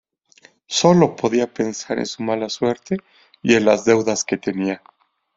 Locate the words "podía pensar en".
1.15-2.07